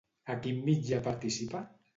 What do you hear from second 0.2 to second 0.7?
A quin